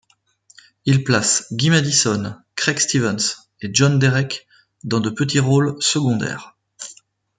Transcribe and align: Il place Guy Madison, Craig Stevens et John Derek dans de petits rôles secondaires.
Il 0.85 1.03
place 1.03 1.45
Guy 1.51 1.69
Madison, 1.69 2.35
Craig 2.55 2.79
Stevens 2.79 3.37
et 3.61 3.69
John 3.71 3.99
Derek 3.99 4.47
dans 4.83 4.99
de 4.99 5.11
petits 5.11 5.37
rôles 5.39 5.75
secondaires. 5.79 6.57